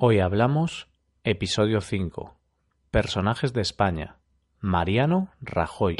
[0.00, 0.86] Hoy hablamos
[1.24, 2.32] episodio 5.
[2.92, 4.18] Personajes de España.
[4.60, 5.96] Mariano Rajoy.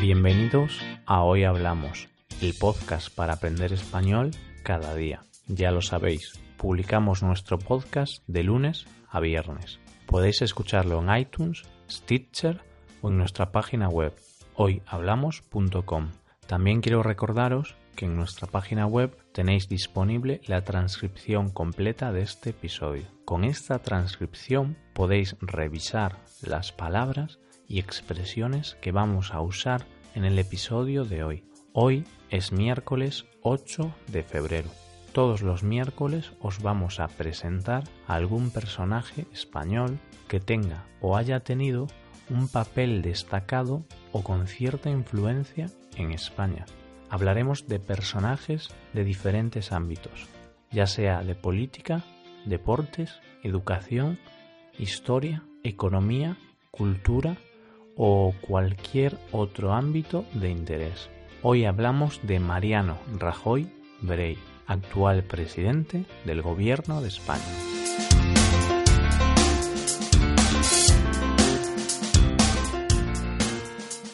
[0.00, 2.08] Bienvenidos a Hoy Hablamos,
[2.40, 4.30] el podcast para aprender español
[4.62, 5.20] cada día.
[5.46, 9.80] Ya lo sabéis, publicamos nuestro podcast de lunes a viernes.
[10.06, 12.62] Podéis escucharlo en iTunes, Stitcher
[13.02, 14.14] o en nuestra página web
[14.54, 16.08] hoyhablamos.com.
[16.46, 22.50] También quiero recordaros que en nuestra página web tenéis disponible la transcripción completa de este
[22.50, 23.04] episodio.
[23.24, 30.38] Con esta transcripción podéis revisar las palabras y expresiones que vamos a usar en el
[30.38, 31.44] episodio de hoy.
[31.72, 34.70] Hoy es miércoles 8 de febrero.
[35.12, 41.40] Todos los miércoles os vamos a presentar a algún personaje español que tenga o haya
[41.40, 41.86] tenido
[42.30, 46.66] un papel destacado o con cierta influencia en España.
[47.14, 50.26] Hablaremos de personajes de diferentes ámbitos,
[50.72, 52.02] ya sea de política,
[52.44, 54.18] deportes, educación,
[54.80, 56.36] historia, economía,
[56.72, 57.36] cultura
[57.96, 61.08] o cualquier otro ámbito de interés.
[61.42, 67.44] Hoy hablamos de Mariano Rajoy Brey, actual presidente del Gobierno de España.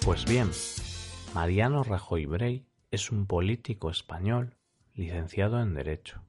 [0.04, 0.50] Pues bien,
[1.32, 4.56] Mariano Rajoy Brey es un político español
[4.94, 6.22] licenciado en Derecho.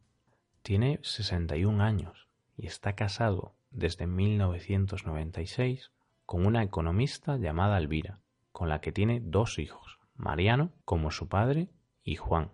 [0.62, 5.92] Tiene 61 años y está casado desde 1996
[6.26, 8.20] con una economista llamada Elvira,
[8.52, 11.70] con la que tiene dos hijos, Mariano como su padre
[12.04, 12.52] y Juan.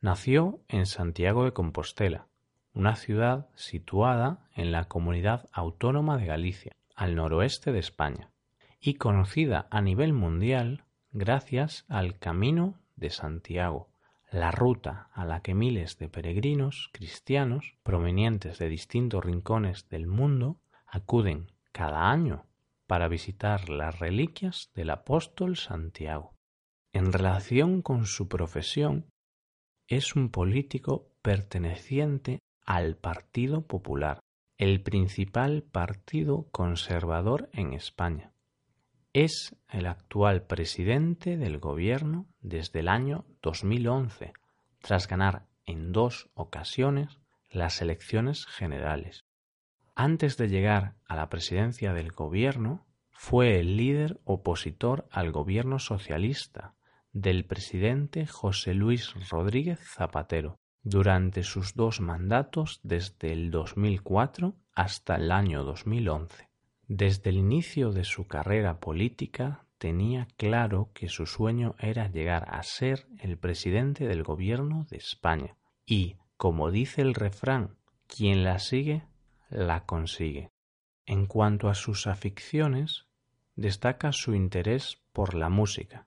[0.00, 2.28] Nació en Santiago de Compostela,
[2.74, 8.30] una ciudad situada en la comunidad autónoma de Galicia, al noroeste de España,
[8.80, 13.90] y conocida a nivel mundial gracias al Camino de Santiago,
[14.30, 20.58] la ruta a la que miles de peregrinos cristianos provenientes de distintos rincones del mundo
[20.86, 22.46] acuden cada año
[22.86, 26.34] para visitar las reliquias del apóstol Santiago.
[26.94, 29.06] En relación con su profesión,
[29.86, 34.20] es un político perteneciente al Partido Popular,
[34.56, 38.31] el principal partido conservador en España.
[39.14, 44.32] Es el actual presidente del gobierno desde el año 2011,
[44.80, 47.18] tras ganar en dos ocasiones
[47.50, 49.26] las elecciones generales.
[49.94, 56.74] Antes de llegar a la presidencia del gobierno, fue el líder opositor al gobierno socialista
[57.12, 65.30] del presidente José Luis Rodríguez Zapatero durante sus dos mandatos desde el 2004 hasta el
[65.30, 66.51] año 2011.
[66.88, 72.62] Desde el inicio de su carrera política tenía claro que su sueño era llegar a
[72.62, 75.56] ser el presidente del gobierno de España.
[75.86, 77.76] Y, como dice el refrán,
[78.06, 79.04] quien la sigue,
[79.48, 80.50] la consigue.
[81.06, 83.06] En cuanto a sus aficiones,
[83.56, 86.06] destaca su interés por la música.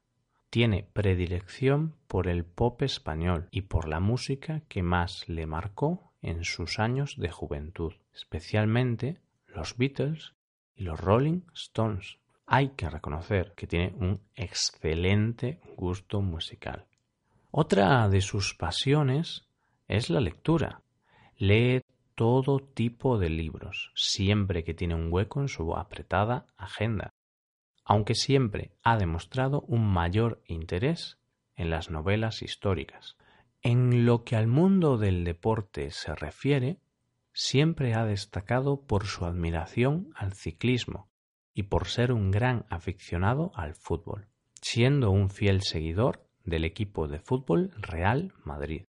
[0.50, 6.44] Tiene predilección por el pop español y por la música que más le marcó en
[6.44, 10.34] sus años de juventud, especialmente los Beatles
[10.75, 12.18] y los Rolling Stones.
[12.46, 16.86] Hay que reconocer que tiene un excelente gusto musical.
[17.52, 19.47] Otra de sus pasiones
[19.88, 20.81] es la lectura.
[21.38, 21.81] Lee
[22.16, 27.14] todo tipo de libros, siempre que tiene un hueco en su apretada agenda,
[27.84, 31.18] aunque siempre ha demostrado un mayor interés
[31.56, 33.18] en las novelas históricas.
[33.62, 36.78] En lo que al mundo del deporte se refiere,
[37.38, 41.09] siempre ha destacado por su admiración al ciclismo
[41.53, 44.29] y por ser un gran aficionado al fútbol,
[44.62, 48.85] siendo un fiel seguidor del equipo de fútbol Real Madrid.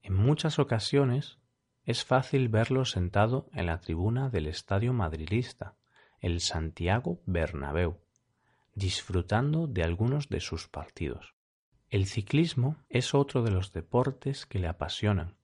[0.00, 1.38] En muchas ocasiones
[1.84, 5.74] es fácil verlo sentado en la tribuna del estadio madridista,
[6.20, 7.98] el Santiago Bernabéu,
[8.74, 11.34] disfrutando de algunos de sus partidos.
[11.90, 15.36] El ciclismo es otro de los deportes que le apasionan,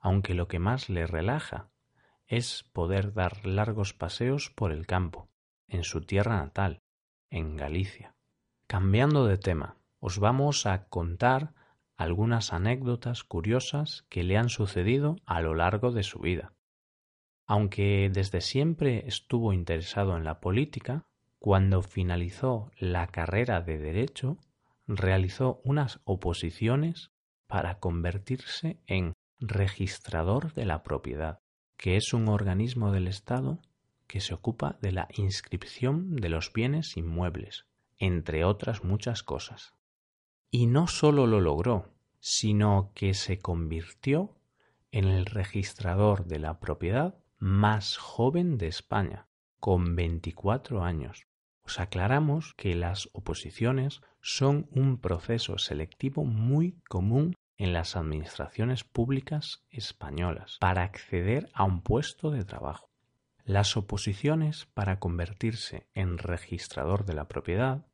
[0.00, 1.68] aunque lo que más le relaja
[2.26, 5.28] es poder dar largos paseos por el campo,
[5.68, 6.80] en su tierra natal,
[7.30, 8.14] en Galicia.
[8.66, 11.54] Cambiando de tema, os vamos a contar
[11.96, 16.52] algunas anécdotas curiosas que le han sucedido a lo largo de su vida.
[17.46, 21.04] Aunque desde siempre estuvo interesado en la política,
[21.38, 24.38] cuando finalizó la carrera de Derecho,
[24.86, 27.10] realizó unas oposiciones
[27.46, 31.43] para convertirse en registrador de la propiedad
[31.84, 33.60] que es un organismo del Estado
[34.06, 37.66] que se ocupa de la inscripción de los bienes inmuebles,
[37.98, 39.74] entre otras muchas cosas.
[40.50, 44.34] Y no sólo lo logró, sino que se convirtió
[44.92, 49.26] en el registrador de la propiedad más joven de España,
[49.60, 51.26] con 24 años.
[51.66, 59.64] Os aclaramos que las oposiciones son un proceso selectivo muy común en las administraciones públicas
[59.70, 62.90] españolas para acceder a un puesto de trabajo.
[63.44, 67.86] Las oposiciones para convertirse en registrador de la propiedad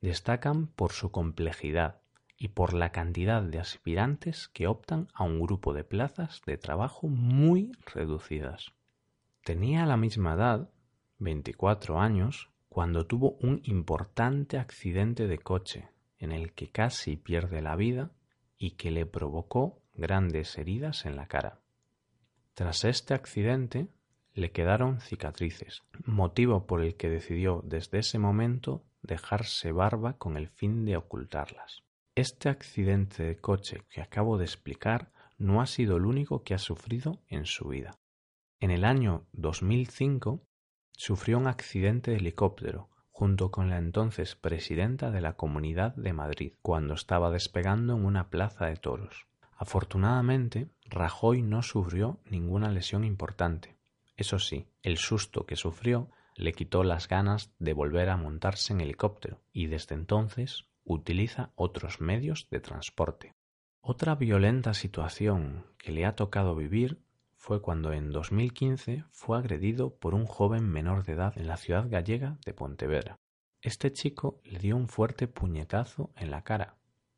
[0.00, 2.00] destacan por su complejidad
[2.36, 7.08] y por la cantidad de aspirantes que optan a un grupo de plazas de trabajo
[7.08, 8.72] muy reducidas.
[9.44, 10.70] Tenía la misma edad,
[11.18, 15.88] 24 años, cuando tuvo un importante accidente de coche
[16.18, 18.12] en el que casi pierde la vida
[18.62, 21.58] y que le provocó grandes heridas en la cara.
[22.54, 23.88] Tras este accidente
[24.34, 30.48] le quedaron cicatrices, motivo por el que decidió desde ese momento dejarse barba con el
[30.48, 31.82] fin de ocultarlas.
[32.14, 36.58] Este accidente de coche que acabo de explicar no ha sido el único que ha
[36.58, 37.98] sufrido en su vida.
[38.60, 40.40] En el año 2005
[40.92, 42.90] sufrió un accidente de helicóptero
[43.22, 48.30] junto con la entonces presidenta de la Comunidad de Madrid cuando estaba despegando en una
[48.30, 49.28] plaza de toros.
[49.56, 53.76] Afortunadamente, Rajoy no sufrió ninguna lesión importante.
[54.16, 58.80] Eso sí, el susto que sufrió le quitó las ganas de volver a montarse en
[58.80, 63.36] helicóptero y desde entonces utiliza otros medios de transporte.
[63.80, 66.98] Otra violenta situación que le ha tocado vivir
[67.42, 71.90] fue cuando en 2015 fue agredido por un joven menor de edad en la ciudad
[71.90, 73.18] gallega de Pontevedra.
[73.60, 76.76] Este chico le dio un fuerte puñetazo en la cara,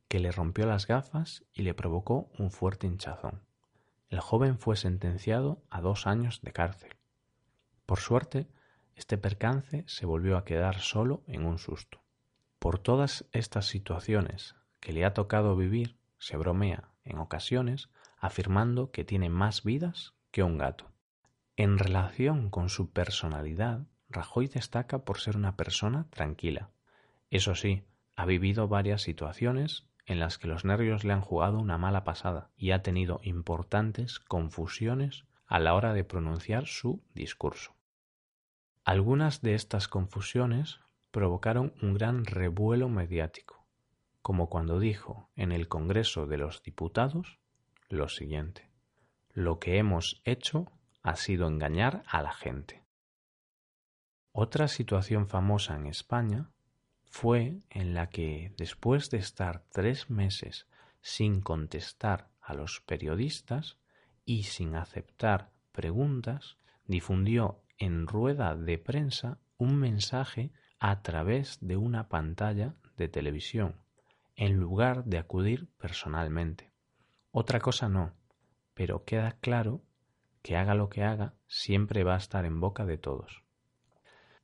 [0.09, 3.43] que le rompió las gafas y le provocó un fuerte hinchazón.
[4.09, 6.97] El joven fue sentenciado a dos años de cárcel.
[7.85, 8.49] Por suerte,
[8.95, 12.03] este percance se volvió a quedar solo en un susto.
[12.59, 17.91] Por todas estas situaciones que le ha tocado vivir, se bromea, en ocasiones,
[18.25, 20.91] afirmando que tiene más vidas que un gato.
[21.57, 26.71] En relación con su personalidad, Rajoy destaca por ser una persona tranquila.
[27.29, 27.85] Eso sí,
[28.17, 32.51] ha vivido varias situaciones en las que los nervios le han jugado una mala pasada
[32.57, 37.77] y ha tenido importantes confusiones a la hora de pronunciar su discurso.
[38.85, 40.81] Algunas de estas confusiones
[41.11, 43.67] provocaron un gran revuelo mediático,
[44.23, 47.39] como cuando dijo en el Congreso de los Diputados
[47.95, 48.71] lo siguiente,
[49.33, 50.71] lo que hemos hecho
[51.03, 52.85] ha sido engañar a la gente.
[54.33, 56.51] Otra situación famosa en España
[57.09, 60.67] fue en la que, después de estar tres meses
[61.01, 63.79] sin contestar a los periodistas
[64.25, 66.57] y sin aceptar preguntas,
[66.87, 70.51] difundió en rueda de prensa un mensaje
[70.81, 73.77] a través de una pantalla de televisión,
[74.35, 76.74] en lugar de acudir personalmente.
[77.37, 78.13] Otra cosa no,
[78.75, 79.83] pero queda claro
[80.41, 83.43] que haga lo que haga, siempre va a estar en boca de todos.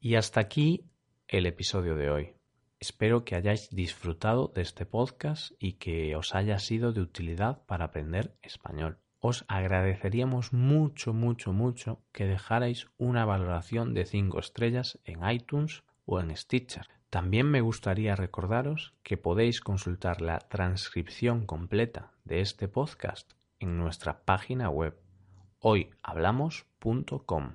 [0.01, 0.91] Y hasta aquí
[1.29, 2.35] el episodio de hoy.
[2.81, 7.85] Espero que hayáis disfrutado de este podcast y que os haya sido de utilidad para
[7.85, 8.99] aprender español.
[9.21, 16.19] Os agradeceríamos mucho, mucho, mucho que dejarais una valoración de 5 estrellas en iTunes o
[16.19, 16.89] en Stitcher.
[17.11, 24.23] También me gustaría recordaros que podéis consultar la transcripción completa de este podcast en nuestra
[24.23, 24.97] página web
[25.59, 27.55] hoyhablamos.com.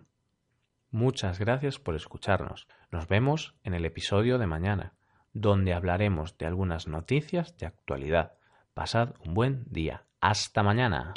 [0.91, 2.67] Muchas gracias por escucharnos.
[2.91, 4.93] Nos vemos en el episodio de mañana,
[5.33, 8.33] donde hablaremos de algunas noticias de actualidad.
[8.73, 10.05] Pasad un buen día.
[10.21, 11.13] Hasta mañana.